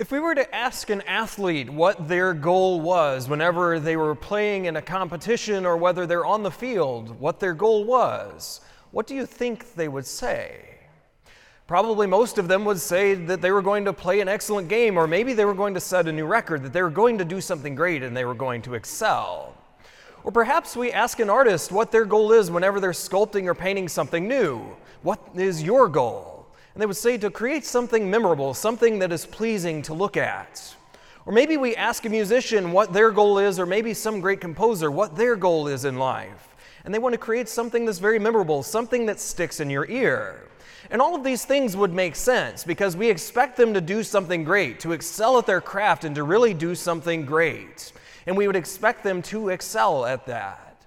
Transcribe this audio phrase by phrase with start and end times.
[0.00, 4.64] If we were to ask an athlete what their goal was whenever they were playing
[4.64, 9.14] in a competition or whether they're on the field, what their goal was, what do
[9.14, 10.78] you think they would say?
[11.66, 14.96] Probably most of them would say that they were going to play an excellent game,
[14.96, 17.24] or maybe they were going to set a new record, that they were going to
[17.26, 19.54] do something great and they were going to excel.
[20.24, 23.86] Or perhaps we ask an artist what their goal is whenever they're sculpting or painting
[23.86, 24.62] something new.
[25.02, 26.39] What is your goal?
[26.74, 30.74] And they would say to create something memorable, something that is pleasing to look at.
[31.26, 34.90] Or maybe we ask a musician what their goal is, or maybe some great composer
[34.90, 36.54] what their goal is in life.
[36.84, 40.48] And they want to create something that's very memorable, something that sticks in your ear.
[40.90, 44.44] And all of these things would make sense because we expect them to do something
[44.44, 47.92] great, to excel at their craft, and to really do something great.
[48.26, 50.84] And we would expect them to excel at that.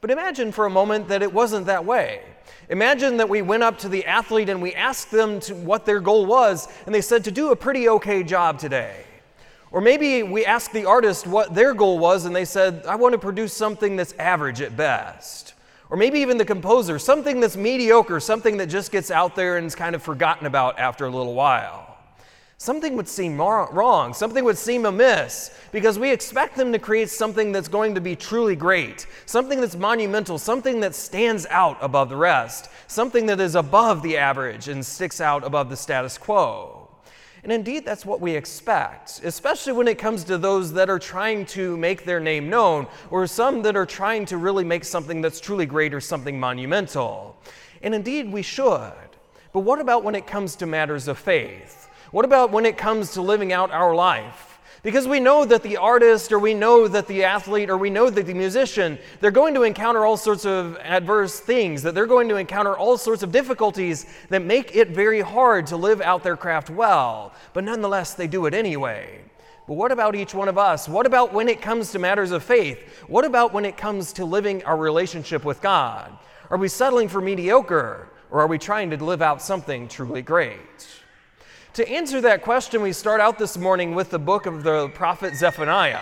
[0.00, 2.22] But imagine for a moment that it wasn't that way.
[2.68, 6.26] Imagine that we went up to the athlete and we asked them what their goal
[6.26, 9.04] was, and they said to do a pretty okay job today.
[9.70, 13.12] Or maybe we asked the artist what their goal was, and they said, I want
[13.12, 15.54] to produce something that's average at best.
[15.90, 19.66] Or maybe even the composer, something that's mediocre, something that just gets out there and
[19.66, 21.97] is kind of forgotten about after a little while
[22.58, 27.52] something would seem wrong, something would seem amiss, because we expect them to create something
[27.52, 32.16] that's going to be truly great, something that's monumental, something that stands out above the
[32.16, 36.88] rest, something that is above the average and sticks out above the status quo.
[37.44, 41.46] And indeed, that's what we expect, especially when it comes to those that are trying
[41.46, 45.38] to make their name known, or some that are trying to really make something that's
[45.38, 47.36] truly great or something monumental.
[47.82, 48.92] And indeed, we should.
[49.52, 51.87] But what about when it comes to matters of faith?
[52.10, 54.58] What about when it comes to living out our life?
[54.82, 58.08] Because we know that the artist, or we know that the athlete, or we know
[58.08, 62.28] that the musician, they're going to encounter all sorts of adverse things, that they're going
[62.28, 66.36] to encounter all sorts of difficulties that make it very hard to live out their
[66.36, 67.34] craft well.
[67.52, 69.20] But nonetheless, they do it anyway.
[69.66, 70.88] But what about each one of us?
[70.88, 72.78] What about when it comes to matters of faith?
[73.08, 76.16] What about when it comes to living our relationship with God?
[76.48, 80.86] Are we settling for mediocre, or are we trying to live out something truly great?
[81.74, 85.36] To answer that question, we start out this morning with the book of the prophet
[85.36, 86.00] Zephaniah.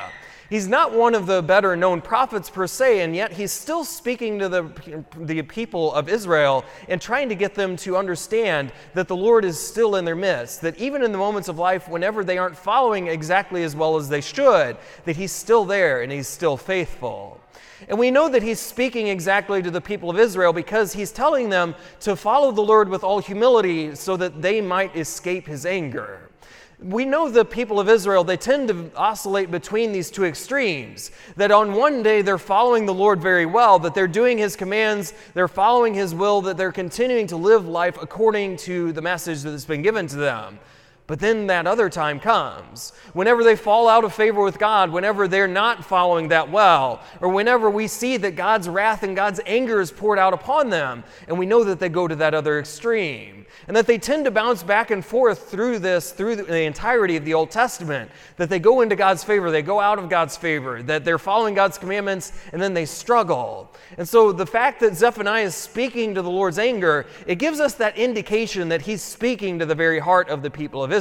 [0.49, 4.39] He's not one of the better known prophets per se, and yet he's still speaking
[4.39, 9.17] to the, the people of Israel and trying to get them to understand that the
[9.17, 10.61] Lord is still in their midst.
[10.61, 14.09] That even in the moments of life, whenever they aren't following exactly as well as
[14.09, 17.41] they should, that he's still there and he's still faithful.
[17.89, 21.49] And we know that he's speaking exactly to the people of Israel because he's telling
[21.51, 26.31] them to follow the Lord with all humility so that they might escape his anger.
[26.79, 31.11] We know the people of Israel, they tend to oscillate between these two extremes.
[31.37, 35.15] That on one day they're following the Lord very well, that they're doing his commands,
[35.33, 39.53] they're following his will, that they're continuing to live life according to the message that
[39.53, 40.59] has been given to them.
[41.07, 42.93] But then that other time comes.
[43.13, 47.29] Whenever they fall out of favor with God, whenever they're not following that well, or
[47.29, 51.39] whenever we see that God's wrath and God's anger is poured out upon them, and
[51.39, 54.65] we know that they go to that other extreme, and that they tend to bounce
[54.65, 58.81] back and forth through this, through the entirety of the Old Testament, that they go
[58.81, 62.61] into God's favor, they go out of God's favor, that they're following God's commandments, and
[62.61, 63.73] then they struggle.
[63.97, 67.75] And so the fact that Zephaniah is speaking to the Lord's anger, it gives us
[67.75, 70.96] that indication that he's speaking to the very heart of the people of Israel.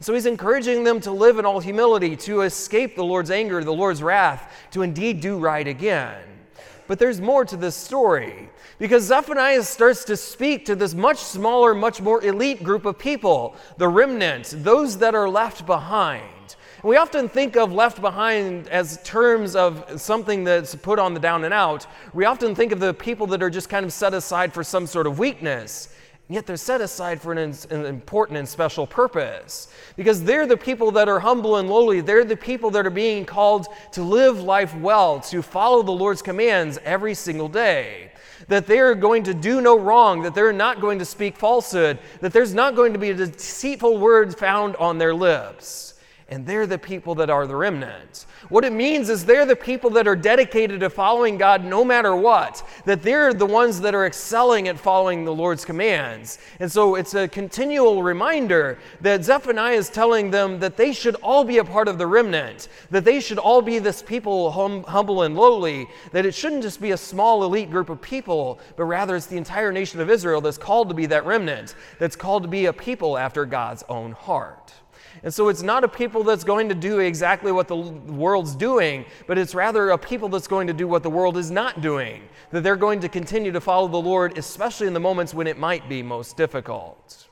[0.00, 3.72] So he's encouraging them to live in all humility, to escape the Lord's anger, the
[3.72, 6.20] Lord's wrath, to indeed do right again.
[6.88, 11.72] But there's more to this story because Zephaniah starts to speak to this much smaller,
[11.72, 16.56] much more elite group of people, the remnant, those that are left behind.
[16.82, 21.44] We often think of left behind as terms of something that's put on the down
[21.44, 21.86] and out.
[22.12, 24.88] We often think of the people that are just kind of set aside for some
[24.88, 25.94] sort of weakness.
[26.28, 29.68] Yet they're set aside for an, an, important and special purpose.
[29.96, 32.00] Because they're the people that are humble and lowly.
[32.00, 36.22] They're the people that are being called to live life well, to follow the Lord's
[36.22, 38.12] commands every single day.
[38.48, 42.32] That they're going to do no wrong, that they're not going to speak falsehood, that
[42.32, 45.91] there's not going to be a deceitful word found on their lips
[46.32, 48.24] and they're the people that are the remnant.
[48.48, 52.16] What it means is they're the people that are dedicated to following God no matter
[52.16, 56.38] what, that they're the ones that are excelling at following the Lord's commands.
[56.58, 61.44] And so it's a continual reminder that Zephaniah is telling them that they should all
[61.44, 65.24] be a part of the remnant, that they should all be this people hum- humble
[65.24, 69.16] and lowly, that it shouldn't just be a small elite group of people, but rather
[69.16, 72.48] it's the entire nation of Israel that's called to be that remnant, that's called to
[72.48, 74.72] be a people after God's own heart.
[75.22, 79.04] And so it's not a people that's going to do exactly what the world's doing,
[79.26, 82.22] but it's rather a people that's going to do what the world is not doing.
[82.50, 85.58] That they're going to continue to follow the Lord, especially in the moments when it
[85.58, 87.28] might be most difficult.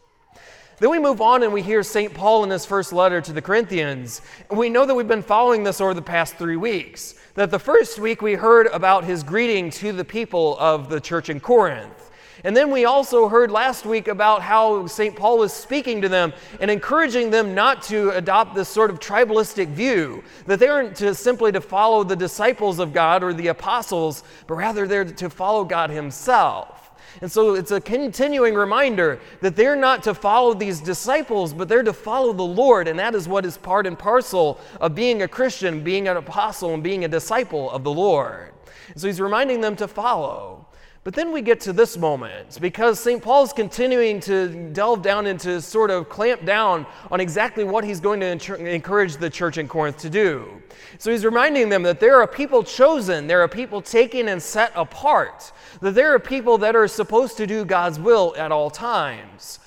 [0.80, 2.14] Then we move on and we hear St.
[2.14, 4.22] Paul in his first letter to the Corinthians.
[4.48, 7.16] And we know that we've been following this over the past three weeks.
[7.34, 11.28] That the first week we heard about his greeting to the people of the church
[11.28, 12.09] in Corinth.
[12.44, 15.14] And then we also heard last week about how St.
[15.14, 19.68] Paul was speaking to them and encouraging them not to adopt this sort of tribalistic
[19.68, 24.24] view, that they aren't to simply to follow the disciples of God or the apostles,
[24.46, 26.90] but rather they're to follow God Himself.
[27.20, 31.82] And so it's a continuing reminder that they're not to follow these disciples, but they're
[31.82, 32.88] to follow the Lord.
[32.88, 36.72] And that is what is part and parcel of being a Christian, being an apostle,
[36.72, 38.52] and being a disciple of the Lord.
[38.88, 40.66] And so he's reminding them to follow.
[41.02, 43.22] But then we get to this moment because St.
[43.22, 48.20] Paul's continuing to delve down into sort of clamp down on exactly what he's going
[48.20, 50.62] to encourage the church in Corinth to do.
[50.98, 54.72] So he's reminding them that there are people chosen, there are people taken and set
[54.76, 59.58] apart, that there are people that are supposed to do God's will at all times.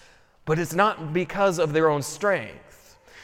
[0.45, 2.62] But it's not because of their own strength.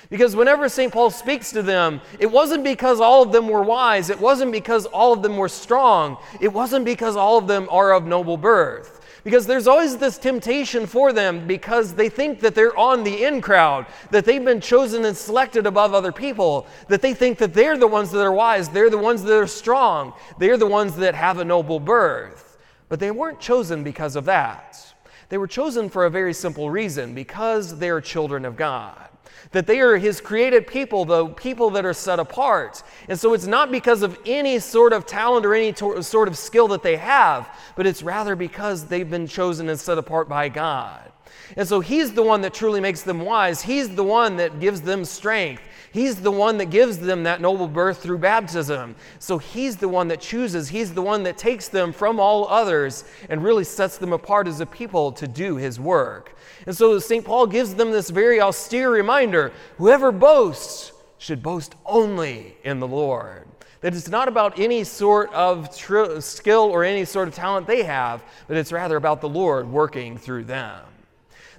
[0.10, 0.92] Because whenever St.
[0.92, 4.88] Paul speaks to them, it wasn't because all of them were wise, it wasn't because
[4.88, 8.96] all of them were strong, it wasn't because all of them are of noble birth.
[9.24, 13.42] Because there's always this temptation for them because they think that they're on the in
[13.42, 17.78] crowd, that they've been chosen and selected above other people, that they think that they're
[17.78, 21.14] the ones that are wise, they're the ones that are strong, they're the ones that
[21.14, 22.58] have a noble birth.
[22.88, 24.84] But they weren't chosen because of that.
[25.28, 29.10] They were chosen for a very simple reason because they are children of God
[29.52, 32.84] that they are his created people, the people that are set apart.
[33.08, 36.38] And so it's not because of any sort of talent or any to- sort of
[36.38, 40.50] skill that they have, but it's rather because they've been chosen and set apart by
[40.50, 41.12] God.
[41.56, 43.62] And so he's the one that truly makes them wise.
[43.62, 45.64] He's the one that gives them strength.
[45.92, 48.96] He's the one that gives them that noble birth through baptism.
[49.18, 50.70] So he's the one that chooses.
[50.70, 54.60] He's the one that takes them from all others and really sets them apart as
[54.60, 56.36] a people to do his work.
[56.66, 57.26] And so St.
[57.26, 63.48] Paul gives them this very austere reminder whoever boasts should boast only in the Lord.
[63.82, 68.24] That it's not about any sort of skill or any sort of talent they have,
[68.48, 70.89] but it's rather about the Lord working through them.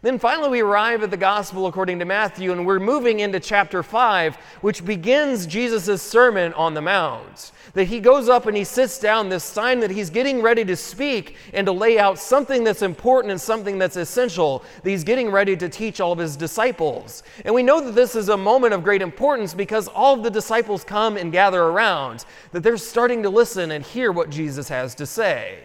[0.02, 3.82] Then finally, we arrive at the gospel according to Matthew, and we're moving into chapter
[3.82, 7.52] 5, which begins Jesus' Sermon on the Mount.
[7.74, 10.74] That he goes up and he sits down, this sign that he's getting ready to
[10.74, 15.30] speak and to lay out something that's important and something that's essential, that he's getting
[15.30, 17.22] ready to teach all of his disciples.
[17.44, 20.30] And we know that this is a moment of great importance because all of the
[20.30, 24.94] disciples come and gather around, that they're starting to listen and hear what Jesus has
[24.94, 25.58] to say.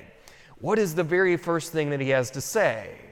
[0.59, 3.04] What is the very first thing that he has to say?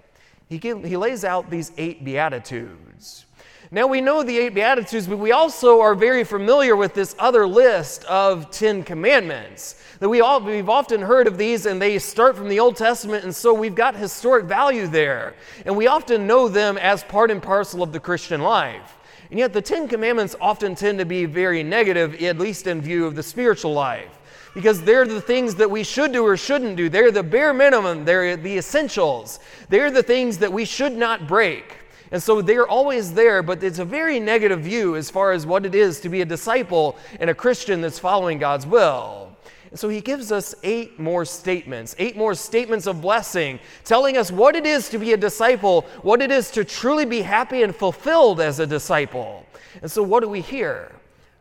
[0.50, 3.26] He, he lays out these eight Beatitudes.
[3.72, 7.48] Now we know the eight Beatitudes, but we also are very familiar with this other
[7.48, 9.82] list of Ten Commandments.
[10.00, 13.24] That we all, we've often heard of these, and they start from the Old Testament,
[13.24, 15.34] and so we've got historic value there.
[15.66, 18.98] And we often know them as part and parcel of the Christian life.
[19.32, 23.08] And yet the Ten Commandments often tend to be very negative, at least in view
[23.08, 24.20] of the spiritual life
[24.54, 26.90] because they're the things that we should do or shouldn't do.
[26.90, 29.40] They're the bare minimum, they're the essentials.
[29.70, 31.78] They're the things that we should not break.
[32.12, 35.66] And so they're always there, but it's a very negative view as far as what
[35.66, 39.36] it is to be a disciple and a Christian that's following God's will.
[39.72, 44.32] And so he gives us eight more statements, eight more statements of blessing, telling us
[44.32, 47.76] what it is to be a disciple, what it is to truly be happy and
[47.76, 49.44] fulfilled as a disciple.
[49.82, 50.92] And so what do we hear?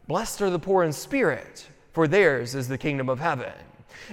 [0.08, 3.52] Blessed are the poor in spirit, for theirs is the kingdom of heaven.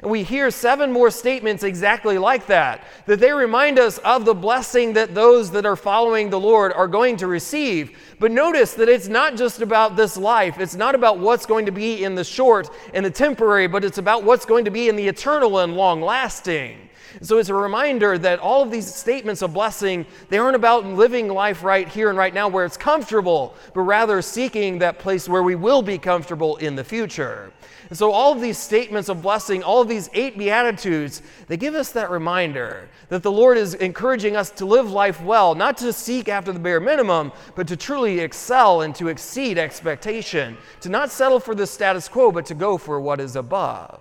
[0.02, 4.34] And we hear seven more statements exactly like that, that they remind us of the
[4.34, 7.98] blessing that those that are following the Lord are going to receive.
[8.20, 11.72] But notice that it's not just about this life, it's not about what's going to
[11.72, 14.96] be in the short and the temporary, but it's about what's going to be in
[14.96, 16.89] the eternal and long lasting.
[17.22, 21.28] So it's a reminder that all of these statements of blessing, they aren't about living
[21.28, 25.44] life right here and right now where it's comfortable, but rather seeking that place where
[25.44, 27.52] we will be comfortable in the future.
[27.90, 31.76] And so all of these statements of blessing, all of these eight beatitudes, they give
[31.76, 35.92] us that reminder that the Lord is encouraging us to live life well, not to
[35.92, 41.12] seek after the bare minimum, but to truly excel and to exceed expectation, to not
[41.12, 44.00] settle for the status quo, but to go for what is above.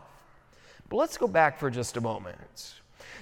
[0.89, 2.75] But let's go back for just a moment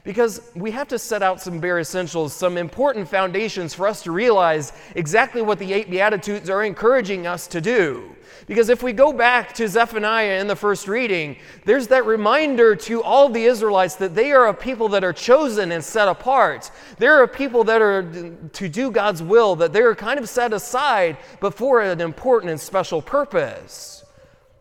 [0.06, 4.12] because we have to set out some bare essentials, some important foundations for us to
[4.12, 8.14] realize exactly what the eight Beatitudes are encouraging us to do.
[8.46, 13.02] Because if we go back to Zephaniah in the first reading, there's that reminder to
[13.02, 16.70] all the Israelites that they are a people that are chosen and set apart.
[16.98, 18.04] They're a people that are
[18.52, 22.60] to do God's will, that they're kind of set aside, but for an important and
[22.60, 24.04] special purpose.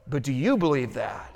[0.07, 1.34] But do you believe that?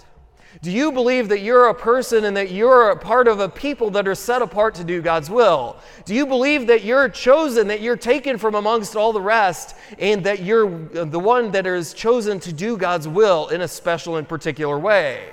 [0.62, 3.90] Do you believe that you're a person and that you're a part of a people
[3.92, 5.78] that are set apart to do God's will?
[6.04, 10.22] Do you believe that you're chosen, that you're taken from amongst all the rest, and
[10.26, 14.28] that you're the one that is chosen to do God's will in a special and
[14.28, 15.30] particular way?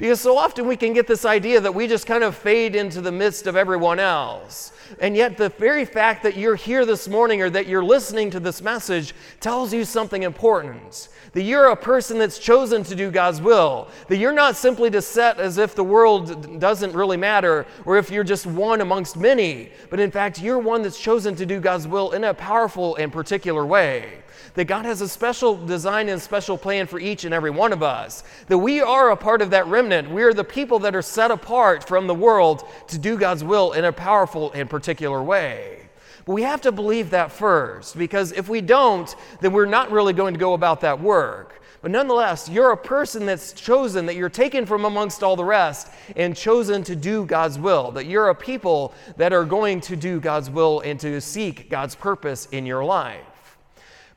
[0.00, 3.02] Because so often we can get this idea that we just kind of fade into
[3.02, 4.72] the midst of everyone else.
[4.98, 8.40] And yet, the very fact that you're here this morning or that you're listening to
[8.40, 11.08] this message tells you something important.
[11.32, 13.88] That you're a person that's chosen to do God's will.
[14.08, 18.10] That you're not simply to set as if the world doesn't really matter or if
[18.10, 21.86] you're just one amongst many, but in fact, you're one that's chosen to do God's
[21.86, 24.20] will in a powerful and particular way
[24.54, 27.82] that God has a special design and special plan for each and every one of
[27.82, 28.24] us.
[28.48, 30.10] That we are a part of that remnant.
[30.10, 33.72] We are the people that are set apart from the world to do God's will
[33.72, 35.88] in a powerful and particular way.
[36.24, 40.12] But we have to believe that first, because if we don't, then we're not really
[40.12, 41.60] going to go about that work.
[41.82, 45.88] But nonetheless, you're a person that's chosen, that you're taken from amongst all the rest
[46.14, 47.90] and chosen to do God's will.
[47.92, 51.94] That you're a people that are going to do God's will and to seek God's
[51.94, 53.24] purpose in your life.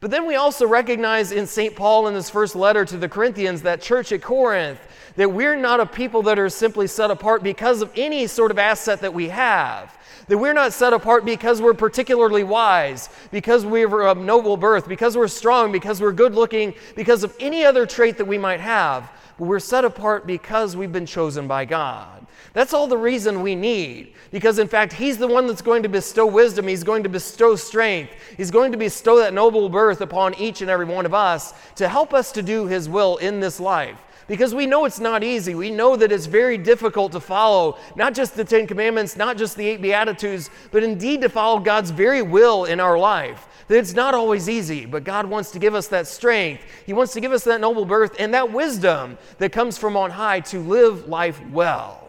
[0.04, 1.78] But then we also recognize in St.
[1.78, 4.78] Paul in his first letter to the Corinthians, that church at Corinth,
[5.16, 8.60] that we're not a people that are simply set apart because of any sort of
[8.60, 9.98] asset that we have.
[10.28, 15.16] That we're not set apart because we're particularly wise, because we're of noble birth, because
[15.16, 19.10] we're strong, because we're good looking, because of any other trait that we might have.
[19.40, 22.23] But we're set apart because we've been chosen by God.
[22.54, 24.14] That's all the reason we need.
[24.32, 26.68] Because, in fact, He's the one that's going to bestow wisdom.
[26.68, 28.14] He's going to bestow strength.
[28.38, 31.88] He's going to bestow that noble birth upon each and every one of us to
[31.88, 33.98] help us to do His will in this life.
[34.28, 35.54] Because we know it's not easy.
[35.54, 39.58] We know that it's very difficult to follow not just the Ten Commandments, not just
[39.58, 43.48] the eight Beatitudes, but indeed to follow God's very will in our life.
[43.68, 46.64] That it's not always easy, but God wants to give us that strength.
[46.86, 50.12] He wants to give us that noble birth and that wisdom that comes from on
[50.12, 52.03] high to live life well.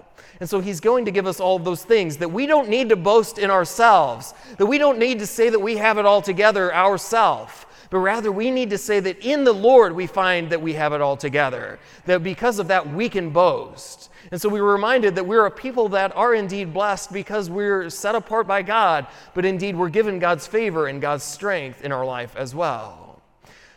[0.45, 2.97] And so he's going to give us all those things that we don't need to
[2.97, 6.75] boast in ourselves, that we don't need to say that we have it all together
[6.75, 10.75] ourselves, but rather we need to say that in the Lord we find that we
[10.75, 14.11] have it all together, that because of that we can boast.
[14.31, 17.89] And so we were reminded that we're a people that are indeed blessed because we're
[17.89, 22.05] set apart by God, but indeed we're given God's favor and God's strength in our
[22.05, 23.04] life as well.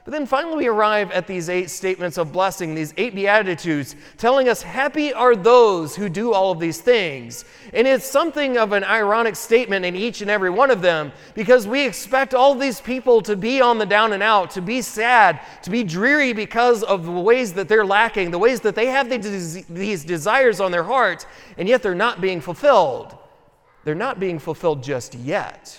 [0.08, 4.48] But then finally, we arrive at these eight statements of blessing, these eight Beatitudes, telling
[4.48, 7.44] us, Happy are those who do all of these things.
[7.74, 11.68] And it's something of an ironic statement in each and every one of them because
[11.68, 15.42] we expect all these people to be on the down and out, to be sad,
[15.64, 19.10] to be dreary because of the ways that they're lacking, the ways that they have
[19.10, 23.18] these desires on their heart, and yet they're not being fulfilled.
[23.84, 25.78] They're not being fulfilled just yet.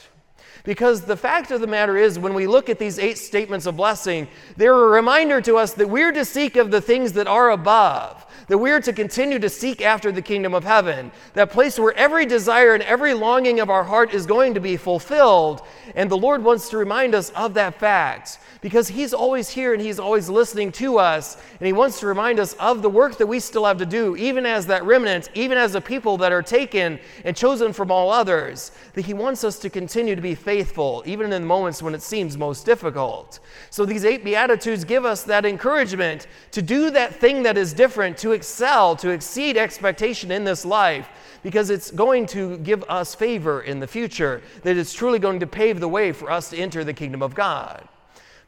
[0.65, 3.77] Because the fact of the matter is, when we look at these eight statements of
[3.77, 7.51] blessing, they're a reminder to us that we're to seek of the things that are
[7.51, 11.95] above, that we're to continue to seek after the kingdom of heaven, that place where
[11.95, 15.63] every desire and every longing of our heart is going to be fulfilled.
[15.95, 19.83] And the Lord wants to remind us of that fact because He's always here and
[19.83, 21.37] He's always listening to us.
[21.61, 24.17] And He wants to remind us of the work that we still have to do,
[24.17, 28.11] even as that remnant, even as a people that are taken and chosen from all
[28.11, 28.73] others.
[28.95, 32.03] That He wants us to continue to be faithful, even in the moments when it
[32.03, 33.41] seems most difficult.
[33.71, 38.17] So these eight Beatitudes give us that encouragement to do that thing that is different,
[38.19, 41.09] to excel, to exceed expectation in this life
[41.43, 45.47] because it's going to give us favor in the future, that it's truly going to
[45.47, 47.89] pave the way for us to enter the kingdom of God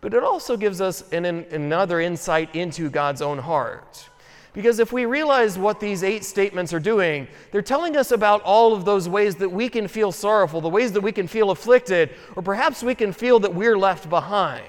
[0.00, 4.08] but it also gives us an, an, another insight into God's own heart.
[4.52, 8.74] Because if we realize what these eight statements are doing, they're telling us about all
[8.74, 12.10] of those ways that we can feel sorrowful, the ways that we can feel afflicted,
[12.34, 14.64] or perhaps we can feel that we're left behind.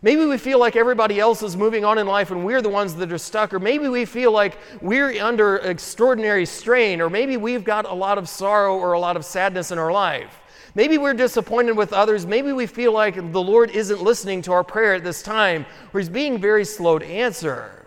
[0.00, 2.94] Maybe we feel like everybody else is moving on in life and we're the ones
[2.94, 7.64] that are stuck, or maybe we feel like we're under extraordinary strain, or maybe we've
[7.64, 10.40] got a lot of sorrow or a lot of sadness in our life.
[10.74, 12.24] Maybe we're disappointed with others.
[12.24, 16.00] Maybe we feel like the Lord isn't listening to our prayer at this time, or
[16.00, 17.86] He's being very slow to answer.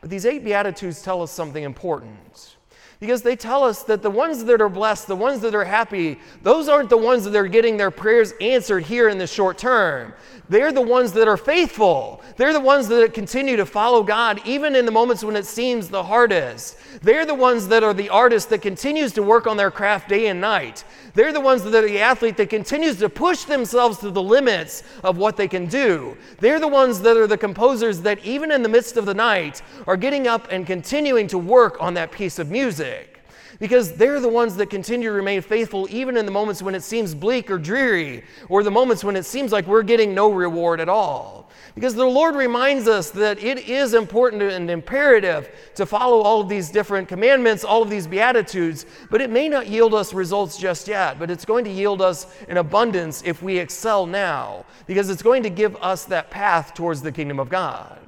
[0.00, 2.53] But these eight Beatitudes tell us something important.
[3.00, 6.18] Because they tell us that the ones that are blessed, the ones that are happy,
[6.42, 10.14] those aren't the ones that are getting their prayers answered here in the short term.
[10.48, 12.22] They're the ones that are faithful.
[12.36, 15.88] They're the ones that continue to follow God even in the moments when it seems
[15.88, 16.76] the hardest.
[17.02, 20.26] They're the ones that are the artist that continues to work on their craft day
[20.26, 20.84] and night.
[21.14, 24.82] They're the ones that are the athlete that continues to push themselves to the limits
[25.02, 26.16] of what they can do.
[26.40, 29.62] They're the ones that are the composers that even in the midst of the night
[29.86, 32.93] are getting up and continuing to work on that piece of music.
[33.58, 36.82] Because they're the ones that continue to remain faithful even in the moments when it
[36.82, 40.80] seems bleak or dreary, or the moments when it seems like we're getting no reward
[40.80, 41.50] at all.
[41.74, 46.48] Because the Lord reminds us that it is important and imperative to follow all of
[46.48, 50.86] these different commandments, all of these beatitudes, but it may not yield us results just
[50.86, 55.22] yet, but it's going to yield us an abundance if we excel now, because it's
[55.22, 57.98] going to give us that path towards the kingdom of God.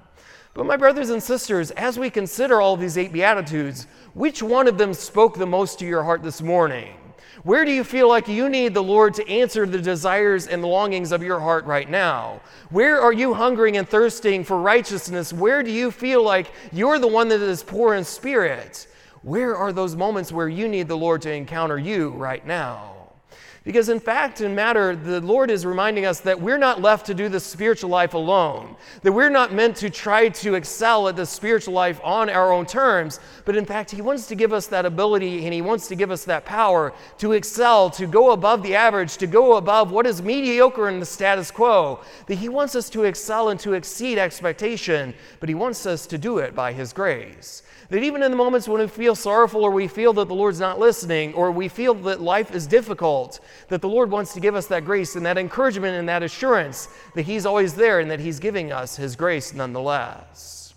[0.56, 3.86] But, my brothers and sisters, as we consider all of these eight Beatitudes,
[4.16, 6.96] which one of them spoke the most to your heart this morning?
[7.42, 11.12] Where do you feel like you need the Lord to answer the desires and longings
[11.12, 12.40] of your heart right now?
[12.70, 15.34] Where are you hungering and thirsting for righteousness?
[15.34, 18.88] Where do you feel like you're the one that is poor in spirit?
[19.20, 22.95] Where are those moments where you need the Lord to encounter you right now?
[23.66, 27.14] Because, in fact and matter, the Lord is reminding us that we're not left to
[27.14, 31.26] do the spiritual life alone, that we're not meant to try to excel at the
[31.26, 34.86] spiritual life on our own terms, but in fact, He wants to give us that
[34.86, 38.76] ability and He wants to give us that power to excel, to go above the
[38.76, 41.98] average, to go above what is mediocre in the status quo.
[42.26, 46.18] That He wants us to excel and to exceed expectation, but He wants us to
[46.18, 47.64] do it by His grace.
[47.88, 50.58] That even in the moments when we feel sorrowful or we feel that the Lord's
[50.58, 53.38] not listening or we feel that life is difficult,
[53.68, 56.88] that the Lord wants to give us that grace and that encouragement and that assurance
[57.14, 60.74] that He's always there and that He's giving us His grace nonetheless.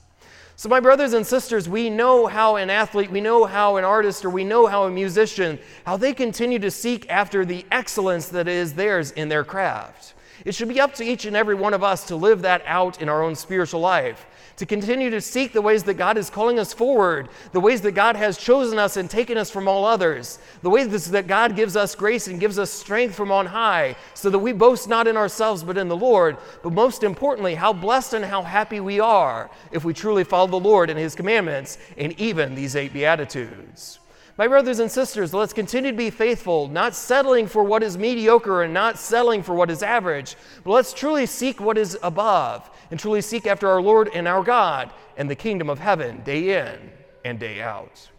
[0.56, 4.26] So, my brothers and sisters, we know how an athlete, we know how an artist,
[4.26, 8.50] or we know how a musician, how they continue to seek after the excellence that
[8.50, 10.16] is theirs in their craft.
[10.44, 13.02] It should be up to each and every one of us to live that out
[13.02, 14.26] in our own spiritual life
[14.60, 17.94] to continue to seek the ways that God is calling us forward, the ways that
[17.94, 21.78] God has chosen us and taken us from all others, the ways that God gives
[21.78, 25.16] us grace and gives us strength from on high, so that we boast not in
[25.16, 26.36] ourselves but in the Lord.
[26.62, 30.60] But most importantly, how blessed and how happy we are if we truly follow the
[30.60, 34.00] Lord and His commandments and even these eight Beatitudes.
[34.40, 38.64] My brothers and sisters, let's continue to be faithful, not settling for what is mediocre
[38.64, 42.98] and not settling for what is average, but let's truly seek what is above and
[42.98, 46.90] truly seek after our Lord and our God and the kingdom of heaven day in
[47.26, 48.10] and day out.